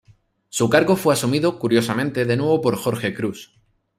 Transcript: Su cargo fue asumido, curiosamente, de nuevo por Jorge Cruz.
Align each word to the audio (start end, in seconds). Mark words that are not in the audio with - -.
Su 0.49 0.67
cargo 0.67 0.95
fue 0.95 1.13
asumido, 1.13 1.59
curiosamente, 1.59 2.25
de 2.25 2.35
nuevo 2.35 2.59
por 2.59 2.75
Jorge 2.75 3.13
Cruz. 3.13 3.53